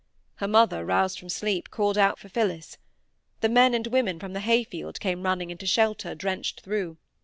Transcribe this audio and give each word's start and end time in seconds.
Her 0.37 0.47
mother, 0.47 0.83
roused 0.83 1.19
from 1.19 1.29
sleep, 1.29 1.69
called 1.69 1.95
out 1.95 2.17
for 2.17 2.27
Phillis; 2.27 2.79
the 3.41 3.47
men 3.49 3.75
and 3.75 3.85
women 3.85 4.19
from 4.19 4.33
the 4.33 4.39
hay 4.39 4.63
field 4.63 4.99
came 4.99 5.21
running 5.21 5.51
into 5.51 5.67
shelter, 5.67 6.15
drenched 6.15 6.61
through. 6.61 6.97